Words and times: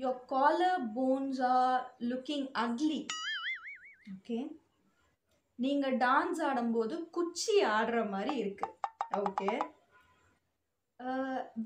your 0.00 0.14
collar 0.32 0.74
bones 0.96 1.38
are 1.54 1.78
looking 2.10 2.42
ugly. 2.64 3.00
Okay 4.12 4.36
நீங்கள் 5.58 5.96
dance 6.02 6.40
ஆடும்போது 6.48 6.94
குச்சி 7.16 7.54
ஆடுற 7.76 7.96
மாதிரி 8.12 8.34
இருக்கு. 8.42 8.68
ஓகே 9.22 9.50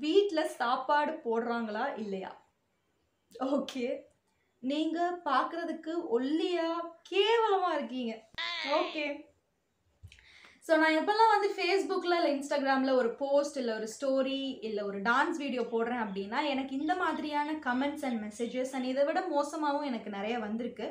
வீட்டில் 0.03 0.51
சாப்பாடு 0.61 1.13
போடுறாங்களா 1.25 1.85
இல்லையா? 2.03 2.31
ஓகே 3.57 3.85
நீங்கள் 4.63 5.19
பார்க்குறதுக்கு 5.29 5.93
ஒல்லியா 6.17 6.67
கேவலமாக 7.11 7.77
இருக்கீங்க. 7.77 8.15
ஓகே 8.79 9.05
ஸோ 10.65 10.73
நான் 10.81 10.97
எப்போல்லாம் 10.97 11.31
வந்து 11.31 11.47
ஃபேஸ்புக்கில் 11.55 12.15
இல்லை 12.17 12.29
இன்ஸ்டாகிராமில் 12.35 12.97
ஒரு 12.99 13.09
போஸ்ட் 13.21 13.57
இல்லை 13.61 13.73
ஒரு 13.79 13.87
ஸ்டோரி 13.93 14.41
இல்லை 14.67 14.81
ஒரு 14.89 14.99
டான்ஸ் 15.07 15.39
வீடியோ 15.41 15.63
போடுறேன் 15.73 16.03
அப்படின்னா 16.03 16.41
எனக்கு 16.51 16.73
இந்த 16.81 16.93
மாதிரியான 17.01 17.55
கமெண்ட்ஸ் 17.65 18.05
அண்ட் 18.07 18.19
மெசேஜஸ் 18.25 18.71
அண்ட் 18.75 18.89
இதை 18.91 19.03
விட 19.07 19.21
மோசமாகவும் 19.33 19.89
எனக்கு 19.89 20.09
நிறைய 20.17 20.35
வந்திருக்கு. 20.45 20.85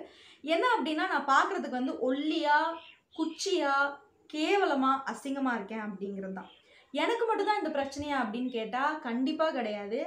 என்ன 0.55 0.65
அப்படின்னா 0.75 1.05
நான் 1.13 1.31
பார்க்குறதுக்கு 1.35 1.81
வந்து 1.81 1.95
ஒல்லியாக 2.09 2.77
குச்சியாக 3.19 3.95
கேவலமாக 4.35 5.05
அசிங்கமாக 5.13 5.59
இருக்கேன் 5.59 5.85
அப்படிங்கிறது 5.87 6.37
தான். 6.41 6.51
எனக்கு 6.95 7.25
மட்டும்தான் 7.29 7.61
இந்த 7.63 7.73
பிரச்சனையா 7.79 8.19
அப்படின்னு 8.25 8.51
கேட்டால் 8.59 8.99
கண்டிப்பாக 9.09 9.57
கிடையாது. 9.59 10.01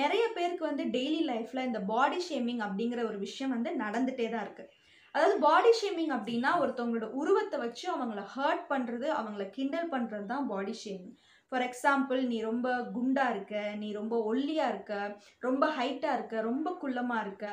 நிறைய 0.00 0.24
பேருக்கு 0.36 0.64
வந்து 0.70 0.84
டெய்லி 0.96 1.22
லைஃப்பில் 1.30 1.66
இந்த 1.68 1.82
பாடி 1.92 2.20
ஷேமிங் 2.28 2.64
அப்படிங்கிற 2.66 3.00
ஒரு 3.10 3.18
விஷயம் 3.26 3.54
வந்து 3.56 3.70
நடந்துகிட்டே 3.84 4.28
தான் 4.34 4.44
இருக்குது 4.46 4.72
அதாவது 5.16 5.36
பாடி 5.40 5.70
ஷேமிங் 5.76 6.10
அப்படின்னா 6.14 6.50
ஒருத்தவங்களோட 6.58 7.06
உருவத்தை 7.12 7.58
வச்சு 7.60 7.84
அவங்கள 7.92 8.22
ஹர்ட் 8.32 8.64
பண்ணுறது 8.68 9.06
அவங்கள 9.14 9.44
கிண்டல் 9.50 9.92
பண்ணுறது 9.92 10.26
தான் 10.26 10.48
பாடி 10.48 10.74
ஷேமிங் 10.80 11.14
ஃபார் 11.52 11.64
எக்ஸாம்பிள் 11.66 12.20
நீ 12.26 12.38
ரொம்ப 12.40 12.68
குண்டாக 12.92 13.34
இருக்க 13.34 13.54
நீ 13.76 13.88
ரொம்ப 13.92 14.14
ஒல்லியாக 14.24 14.72
இருக்க 14.72 14.94
ரொம்ப 15.42 15.64
ஹைட்டாக 15.70 16.16
இருக்க 16.16 16.42
ரொம்ப 16.42 16.70
குள்ளமாக 16.82 17.24
இருக்க 17.24 17.46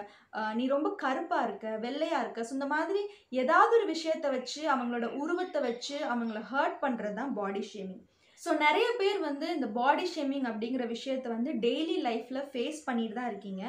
நீ 0.53 0.65
ரொம்ப 0.67 0.89
கருப்பாக 0.99 1.45
இருக்க 1.47 1.75
வெள்ளையாக 1.79 2.23
இருக்க 2.23 2.43
ஸோ 2.43 2.53
இந்த 2.53 2.67
மாதிரி 2.67 3.03
ஏதாவது 3.37 3.75
ஒரு 3.75 3.87
விஷயத்தை 3.87 4.31
வச்சு 4.31 4.63
அவங்களோட 4.69 5.09
உருவத்தை 5.17 5.61
வச்சு 5.61 5.95
அவங்கள 6.09 6.41
ஹர்ட் 6.51 6.77
பண்ணுறது 6.81 7.15
தான் 7.15 7.33
பாடி 7.33 7.63
ஷேமிங் 7.69 8.03
ஸோ 8.43 8.51
நிறைய 8.65 8.87
பேர் 8.99 9.19
வந்து 9.27 9.47
இந்த 9.55 9.67
பாடி 9.79 10.05
ஷேமிங் 10.13 10.47
அப்படிங்கிற 10.51 10.85
விஷயத்த 10.93 11.27
வந்து 11.35 11.51
டெய்லி 11.65 11.97
லைஃப்பில் 12.07 12.47
ஃபேஸ் 12.51 12.79
பண்ணிட்டு 12.87 13.15
தான் 13.17 13.29
இருக்கீங்க. 13.31 13.63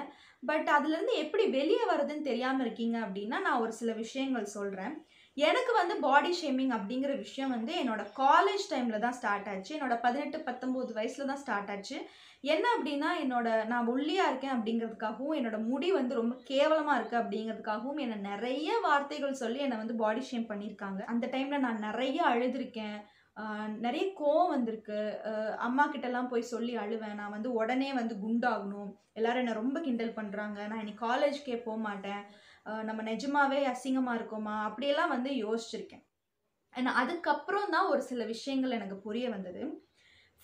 பட் 0.49 0.69
அதுலேருந்து 0.77 1.15
எப்படி 1.25 1.45
வெளியே 1.59 1.85
வருதுன்னு 1.91 2.29
தெரியாமல் 2.31 2.65
இருக்கீங்க 2.65 2.97
அப்படின்னா 3.05 3.37
நான் 3.45 3.63
ஒரு 3.65 3.73
சில 3.81 3.91
விஷயங்கள் 4.05 4.55
சொல்கிறேன் 4.57 4.95
எனக்கு 5.37 5.73
வந்து 5.79 5.95
பாடி 6.07 6.33
ஷேமிங் 6.41 6.75
அப்படிங்கிற 6.79 7.13
விஷயம் 7.23 7.55
வந்து 7.57 7.73
என்னோட 7.83 8.03
காலேஜ் 8.21 8.67
டைமில் 8.73 9.05
தான் 9.05 9.17
ஸ்டார்ட் 9.21 9.49
ஆச்சு. 9.53 9.73
என்னோடய 9.77 10.05
பதினெட்டு 10.05 10.39
பத்தொம்போது 10.49 10.91
வயசில் 10.99 11.31
தான் 11.31 11.43
ஸ்டார்ட் 11.45 11.71
ஆச்சு. 11.75 11.97
என்ன 12.55 12.65
அப்படின்னா 12.77 13.11
என்னோட 13.23 13.49
நான் 13.73 13.89
ஒல்லியாக 13.95 14.31
இருக்கேன் 14.31 14.55
அப்படிங்கிறதுக்காகவும் 14.57 15.37
என்னோடய 15.39 15.69
முடி 15.71 15.89
வந்து 16.01 16.15
ரொம்ப 16.21 16.35
கேவலமாக 16.53 16.99
இருக்குது 16.99 17.23
அப்படிங்கிறதுக்காகவும் 17.23 18.01
என்னை 18.05 18.19
நிறைய 18.31 18.71
வார்த்தைகள் 18.87 19.41
சொல்லி 19.43 19.61
என்னை 19.67 19.79
வந்து 19.83 19.97
பாடி 20.05 20.23
ஷேம் 20.31 20.51
பண்ணியிருக்காங்க. 20.53 21.01
அந்த 21.15 21.27
டைமில் 21.35 21.65
நான் 21.67 21.85
நிறைய 21.89 22.19
அழுதுருக்கேன். 22.33 22.99
நிறைய 23.85 24.05
கோவம் 24.21 24.53
வந்திருக்கு. 24.55 24.99
அம்மா 25.67 25.85
கிட்டலாம் 25.93 26.31
போய் 26.33 26.51
சொல்லி 26.53 26.75
அழுவேன். 26.83 27.19
நான் 27.21 27.35
வந்து 27.37 27.51
உடனே 27.61 27.91
வந்து 28.01 28.15
குண்டாகணும். 28.25 28.91
எல்லாரும் 29.19 29.43
என்னை 29.43 29.55
ரொம்ப 29.63 29.79
கிண்டல் 29.87 30.17
பண்ணுறாங்க 30.19 30.59
நான் 30.71 30.83
இனி 30.85 30.95
காலேஜ்க்கே 31.07 31.57
போக 31.67 31.79
மாட்டேன். 31.89 32.23
நம்ம 32.89 33.01
நிஜமாவே 33.13 33.61
அசிங்கமாக 33.73 34.19
இருக்கோமா? 34.19 34.57
அப்படியெல்லாம் 34.69 35.15
வந்து 35.17 35.31
யோசிச்சிருக்கேன். 35.45 36.05
அண்ட் 36.75 36.91
அதுக்கப்புறம் 37.01 37.73
தான் 37.75 37.91
ஒரு 37.95 38.03
சில 38.11 38.23
விஷயங்கள் 38.35 38.77
எனக்கு 38.79 38.97
புரிய 39.07 39.27
வந்தது. 39.35 39.65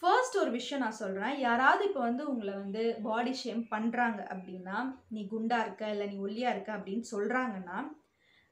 ஃபர்ஸ்ட் 0.03 0.37
ஒரு 0.43 0.51
விஷயம் 0.59 0.83
நான் 0.83 1.01
சொல்கிறேன் 1.01 1.35
யாராவது 1.47 1.83
இப்போ 1.89 2.01
வந்து 2.09 2.23
உங்களை 2.33 2.53
வந்து 2.61 2.83
பாடி 3.07 3.33
ஷேம் 3.41 3.65
பண்ணுறாங்க 3.73 4.21
அப்படின்னா 4.33 4.77
நீ 5.15 5.23
குண்டா 5.33 5.59
இருக்க 5.65 5.91
இல்லை 5.95 6.07
நீ 6.13 6.17
ஒல்லியாக 6.27 6.55
இருக்க 6.55 6.71
அப்படின்னு 6.79 7.07
சொல்கிறாங்கன்னா 7.15 7.79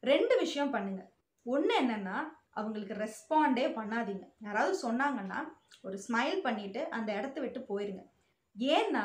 ரெண்டு 0.02 0.34
விஷயம் 0.42 0.74
பண்ணுங்கள் 0.74 1.08
ஒன்று 1.46 1.74
என்னென்னா 1.82 2.18
அவங்களுக்கு 2.56 2.94
ரெஸ்பாண்டே 3.04 3.66
பண்ணாதீங்க. 3.78 4.24
யாராவது 4.46 4.74
சொன்னாங்கன்னா 4.86 5.40
ஒரு 5.86 5.96
ஸ்மைல் 6.04 6.38
பண்ணிவிட்டு 6.46 6.80
அந்த 6.96 7.10
இடத்த 7.18 7.38
விட்டு 7.42 7.60
போயிருங்க. 7.70 8.02
ஏன்னா 8.76 9.04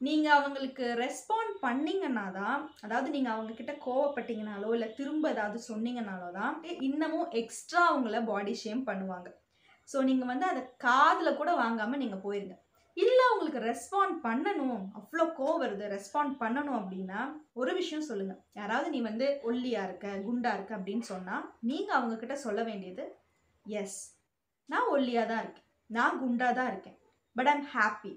நீங்கள் 0.00 0.36
அவங்களுக்கு 0.38 0.86
ரெஸ்பாண்ட் 1.02 1.54
பண்ணீங்கன்னா 1.64 2.24
தான் 2.40 2.58
அதாவது 2.84 3.08
நீங்கள் 3.14 3.34
அவங்கக்கிட்ட 3.34 3.74
கோவப்பட்டீங்கனாலோ 3.86 4.70
இல்லை 4.76 4.88
திரும்ப 4.98 5.30
ஏதாவது 5.34 5.58
சொன்னீங்கனாலோ 5.70 6.28
தான் 6.40 6.54
இன்னமும் 6.88 7.30
எக்ஸ்ட்ரா 7.40 7.82
அவங்கள 7.90 8.20
பாடி 8.30 8.54
ஷேம் 8.62 8.82
பண்ணுவாங்க. 8.90 9.30
ஸோ 9.88 9.98
நீங்கள் 10.10 10.30
வந்து 10.32 10.46
அதை 10.52 10.62
காதில் 10.86 11.38
கூட 11.40 11.50
வாங்காமல் 11.62 12.02
நீங்கள் 12.02 12.24
போயிருங்க. 12.26 12.56
இல்லை 13.04 13.24
உங்களுக்கு 13.32 13.60
ரெஸ்பாண்ட் 13.70 14.14
பண்ணணும். 14.26 14.84
அவ்வளோ 14.98 15.24
கோவம் 15.38 15.62
வருது. 15.62 15.84
ரெஸ்பாண்ட் 15.96 16.34
பண்ணணும் 16.42 16.78
அப்படின்னா 16.80 17.20
ஒரு 17.60 17.72
விஷயம் 17.78 18.06
சொல்லுங்கள் 18.10 18.40
யாராவது 18.60 18.88
நீ 18.94 19.00
வந்து 19.08 19.26
ஒல்லியாக 19.48 19.86
இருக்க 19.88 20.12
குண்டா 20.26 20.52
இருக்க 20.56 20.72
அப்படின்னு 20.78 21.06
சொன்னால் 21.12 21.44
நீங்கள் 21.70 21.96
அவங்கக்கிட்ட 21.98 22.36
சொல்ல 22.46 22.62
வேண்டியது 22.68 23.04
எஸ் 23.66 23.98
நான் 24.72 24.90
ஒல்லியாக 24.94 25.30
தான் 25.32 25.42
இருக்கேன். 25.44 25.66
நான் 25.90 26.20
குண்டா 26.22 26.48
தான் 26.58 26.70
இருக்கேன். 26.72 26.98
But 27.36 27.50
I'm 27.54 27.66
happy 27.74 28.14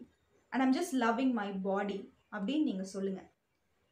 and 0.51 0.63
I'm 0.65 0.75
just 0.77 0.95
loving 1.03 1.33
my 1.41 1.49
body 1.67 1.99
அப்படின்னு 2.35 2.67
நீங்கள் 2.69 2.91
சொல்லுங்கள் 2.95 3.29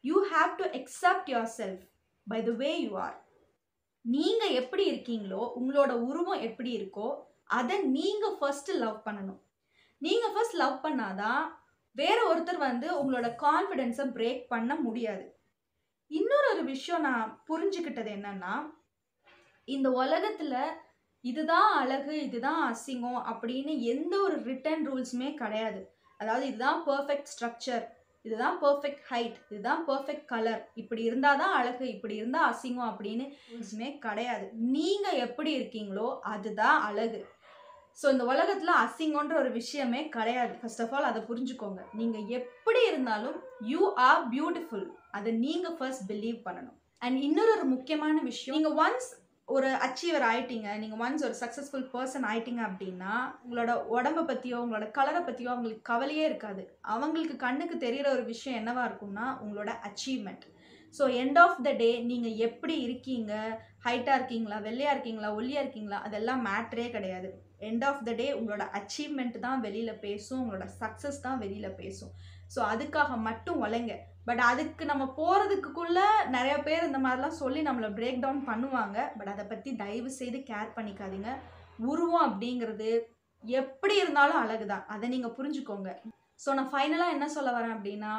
you 0.04 0.16
have 0.32 0.52
to 0.60 0.66
accept 0.78 1.28
yourself 1.58 1.82
by 2.26 2.40
the 2.48 2.54
way 2.62 2.70
you 2.84 2.92
are 3.06 3.16
நீங்கள் 4.04 4.56
எப்படி 4.60 4.84
இருக்கீங்களோ 4.92 5.42
உங்களோட 5.60 5.92
உருவம் 6.08 6.44
எப்படி 6.48 6.70
இருக்கோ 6.78 7.08
அதை 7.58 7.76
நீங்கள் 7.96 8.36
ஃபஸ்ட்டு 8.38 8.78
லவ் 8.82 8.98
பண்ணணும். 9.06 9.40
நீங்கள் 10.04 10.32
ஃபர்ஸ்ட் 10.34 10.60
லவ் 10.62 10.76
பண்ணாதான் 10.84 11.44
வேற 11.96 12.18
ஒருத்தர் 12.30 12.60
வந்து 12.68 12.88
உங்களோட 13.00 13.28
கான்ஃபிடென்ஸை 13.44 14.06
பிரேக் 14.16 14.42
பண்ண 14.48 14.72
முடியாது. 14.86 15.24
இன்னொரு 16.10 16.46
ஒரு 16.54 16.62
விஷயம் 16.64 17.06
நான் 17.08 17.30
புரிஞ்சுக்கிட்டது 17.48 18.10
என்னன்னா 18.18 18.54
இந்த 19.68 19.88
உலகத்தில் 20.02 20.60
இதுதான் 21.24 21.70
அழகு 21.80 22.14
இதுதான் 22.26 22.60
அசிங்கம் 22.72 23.22
அப்படின்னு 23.30 23.72
எந்த 23.92 24.14
ஒரு 24.26 24.36
ரிட்டன் 24.50 24.84
ரூல்ஸுமே 24.88 25.30
கிடையாது. 25.34 25.80
அதாவது 26.20 26.44
இதுதான் 26.46 26.80
பர்ஃபெக்ட் 26.86 27.32
ஸ்ட்ரக்சர் 27.32 27.84
இதுதான் 28.24 28.56
பர்ஃபெக்ட் 28.62 29.02
ஹைட் 29.10 29.36
இதுதான் 29.50 29.82
பர்ஃபெக்ட் 29.88 30.24
கலர் 30.24 30.62
இப்படி 30.74 31.02
இருந்தால் 31.02 31.40
தான் 31.42 31.54
அழகு 31.58 31.84
இப்படி 31.94 32.14
இருந்தால் 32.14 32.48
அசிங்கம் 32.52 32.90
அப்படின்னு 32.90 33.26
ரூல்ஸுமே 33.50 33.90
கிடையாது. 34.06 34.46
நீங்கள் 34.76 35.20
எப்படி 35.26 35.50
இருக்கீங்களோ 35.58 36.08
அதுதான் 36.34 36.78
அழகு. 36.88 37.20
ஸோ 37.98 38.06
இந்த 38.14 38.24
உலகத்தில் 38.32 38.72
அசிங்கன்ற 38.82 39.34
ஒரு 39.42 39.50
விஷயமே 39.60 40.00
கிடையாது. 40.16 40.52
ஃபர்ஸ்ட் 40.58 40.82
ஆஃப் 40.84 40.92
ஆல் 40.96 41.08
அதை 41.10 41.20
புரிஞ்சுக்கோங்க. 41.30 41.80
நீங்கள் 42.00 42.28
எப்படி 42.40 42.80
இருந்தாலும் 42.90 43.38
யூ 43.70 43.80
ஆர் 44.08 44.20
பியூட்டிஃபுல் 44.34 44.84
அதை 45.18 45.30
நீங்கள் 45.46 45.76
ஃபர்ஸ்ட் 45.78 46.04
பிலீவ் 46.10 46.38
பண்ணணும். 46.44 46.76
அண்ட் 47.06 47.18
இன்னொரு 47.28 47.50
ஒரு 47.56 47.66
முக்கியமான 47.72 48.20
விஷயம் 48.28 48.56
நீங்கள் 48.58 48.78
ஒன்ஸ் 48.84 49.08
ஒரு 49.48 49.68
அச்சீவர் 49.86 50.24
ஆயிட்டீங்க 50.28 50.68
நீங்கள் 50.80 51.00
ஒன்ஸ் 51.04 51.24
ஒரு 51.28 51.36
சக்ஸஸ்ஃபுல் 51.40 51.86
பர்சன் 51.94 52.26
ஆயிட்டீங்க 52.30 52.62
அப்படின்னா 52.68 53.12
உங்களோட 53.44 53.72
உடம்பை 53.96 54.22
பற்றியோ 54.30 54.56
உங்களோட 54.64 54.86
கலரை 54.98 55.20
பற்றியோ 55.28 55.50
அவங்களுக்கு 55.54 55.84
கவலையே 55.90 56.24
இருக்காது. 56.30 56.62
அவங்களுக்கு 56.94 57.36
கண்ணுக்கு 57.46 57.78
தெரிகிற 57.86 58.08
ஒரு 58.16 58.24
விஷயம் 58.32 58.58
என்னவா 58.60 58.84
இருக்கும்னா 58.88 59.26
உங்களோட 59.44 59.72
achievement 59.90 60.46
so 60.94 61.04
end 61.22 61.38
of 61.44 61.58
the 61.66 61.72
day 61.82 61.90
நீங்கள் 62.10 62.38
எப்படி 62.48 62.76
இருக்கீங்க? 62.86 63.32
ஹைட்டாக 63.86 64.18
இருக்கீங்களா? 64.18 64.58
வெள்ளையாக 64.68 64.94
இருக்கீங்களா? 64.94 65.30
ஒல்லியாக 65.40 65.64
இருக்கீங்களா? 65.64 66.00
அதெல்லாம் 66.08 66.44
மேட்ரே 66.48 66.88
கிடையாது. 66.96 67.30
எண்ட் 67.60 67.84
ஆஃப் 67.88 68.02
த 68.08 68.12
டே 68.20 68.26
உங்களோட 68.38 68.64
அச்சீவ்மெண்ட் 68.78 69.36
தான் 69.46 69.62
வெளியில் 69.66 70.00
பேசும் 70.06 70.40
உங்களோட 70.42 70.66
சக்ஸஸ் 70.80 71.24
தான் 71.26 71.40
வெளியில் 71.44 71.76
பேசும். 71.80 72.12
ஸோ 72.54 72.60
அதுக்காக 72.72 73.16
மட்டும் 73.28 73.60
உழைங்க 73.64 73.94
பட் 74.28 74.42
அதுக்கு 74.50 74.84
நம்ம 74.90 75.04
போகிறதுக்குள்ளே 75.18 76.06
நிறைய 76.36 76.56
பேர் 76.66 76.88
இந்த 76.88 77.00
மாதிரிலாம் 77.04 77.38
சொல்லி 77.42 77.60
நம்மளை 77.68 77.88
பிரேக் 77.98 78.22
டவுன் 78.24 78.42
பண்ணுவாங்க. 78.50 78.98
பட் 79.18 79.32
அதை 79.34 79.44
பற்றி 79.52 79.70
தயவு 79.84 80.10
செய்து 80.20 80.40
கேர் 80.50 80.76
பண்ணிக்காதீங்க. 80.76 81.32
உருவம் 81.90 82.26
அப்படிங்கிறது 82.28 82.90
எப்படி 83.44 83.94
இருந்தாலும் 84.02 84.40
அழகு 84.42 84.66
தான் 84.72 84.86
அதை 84.94 85.08
நீங்கள் 85.14 85.36
புரிஞ்சுக்கோங்க. 85.38 85.90
ஸோ 86.44 86.48
நான் 86.58 86.72
ஃபைனலாக 86.72 87.14
என்ன 87.16 87.26
சொல்ல 87.36 87.50
வரேன் 87.56 87.74
அப்படின்னா 87.76 88.12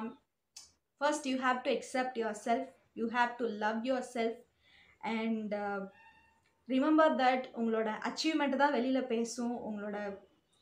first 1.01 1.27
you 1.31 1.35
have 1.45 1.59
to 1.65 1.71
accept 1.77 2.13
yourself 2.47 2.69
you 2.99 3.05
have 3.17 3.31
to 3.41 3.45
love 3.63 3.79
yourself 4.15 4.39
and 5.13 5.53
remember 6.73 7.13
that 7.21 7.45
உங்களோட 7.59 7.89
அச்சீவ்மெண்ட் 8.09 8.61
தான் 8.63 8.75
வெளியில் 8.77 9.09
பேசும். 9.13 9.55
உங்களோட 9.67 9.97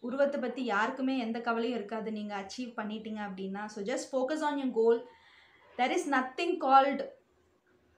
உருவத்தை 0.04 0.38
பற்றி 0.42 0.62
யாருக்குமே 0.74 1.14
எந்த 1.26 1.38
கவலையும் 1.48 1.78
இருக்காது. 1.80 2.10
நீங்கள் 2.18 2.40
அச்சீவ் 2.42 2.72
பண்ணிட்டீங்க 2.80 3.22
அப்படின்னா 3.28 3.64
so 3.76 3.82
just 3.92 4.10
focus 4.12 4.44
on 4.48 4.60
your 4.62 4.74
goal 4.80 5.00
there 5.78 5.94
is 5.98 6.08
nothing 6.16 6.56
called 6.66 7.04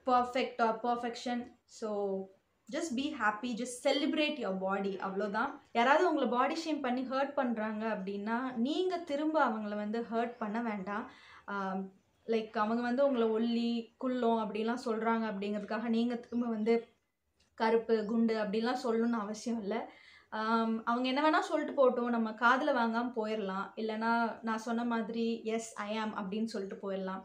perfect 0.08 0.62
or 0.68 0.78
perfection 0.86 1.42
so 1.80 1.90
just 2.70 2.94
be 3.00 3.06
happy 3.20 3.52
just 3.60 3.80
celebrate 3.86 4.40
your 4.44 4.60
body 4.66 4.92
அவ்வளோதான் 5.06 5.52
யாராவது 5.78 6.04
உங்களை 6.10 6.28
பாடி 6.36 6.56
ஷேம் 6.64 6.82
பண்ணி 6.86 7.04
ஹர்ட் 7.12 7.34
பண்ணுறாங்க 7.40 7.84
அப்படின்னா 7.96 8.38
நீங்கள் 8.66 9.06
திரும்ப 9.12 9.38
அவங்கள 9.48 9.76
வந்து 9.84 10.02
ஹர்ட் 10.12 10.36
பண்ண 10.42 10.60
வேண்டாம். 10.70 11.06
லைக் 12.28 12.58
அவங்க 12.64 12.82
வந்து 12.88 13.06
உங்களை 13.08 13.28
ஒல்லி 13.38 13.72
குள்ளம் 14.04 14.42
அப்படிலாம் 14.44 14.86
சொல்கிறாங்க 14.88 15.26
அப்படிங்கிறதுக்காக 15.32 15.90
நீங்கள் 15.98 16.22
திரும்ப 16.26 16.48
வந்து 16.56 16.74
கருப்பு 17.62 17.96
குண்டு 18.12 18.36
அப்படிலாம் 18.44 18.84
சொல்லணும்னு 18.86 19.24
அவசியம் 19.26 19.62
இல்லை. 19.64 19.80
அவங்க 20.90 21.06
என்ன 21.12 21.22
வேணால் 21.26 21.50
சொல்லிட்டு 21.50 21.76
போட்டோம். 21.78 22.16
நம்ம 22.16 22.30
காதில் 22.42 22.78
வாங்காமல் 22.80 23.16
போயிடலாம் 23.20 23.68
இல்லைனா 23.82 24.12
நான் 24.48 24.66
சொன்ன 24.66 24.86
மாதிரி 24.94 25.28
எஸ் 25.56 25.70
ஐ 25.88 25.92
ஆம் 26.02 26.14
அப்படின்னு 26.20 26.52
சொல்லிட்டு 26.54 26.78
போயிடலாம் 26.84 27.24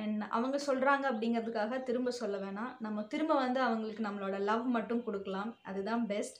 அண்ட் 0.00 0.22
அவங்க 0.36 0.56
சொல்கிறாங்க 0.66 1.04
அப்படிங்கிறதுக்காக 1.10 1.82
திரும்ப 1.88 2.12
சொல்ல 2.20 2.36
வேணாம். 2.44 2.70
நம்ம 2.84 3.02
திரும்ப 3.12 3.32
வந்து 3.42 3.60
அவங்களுக்கு 3.66 4.06
நம்மளோட 4.06 4.38
லவ் 4.50 4.64
மட்டும் 4.76 5.02
கொடுக்கலாம். 5.06 5.50
அதுதான் 5.70 6.04
பெஸ்ட் 6.12 6.38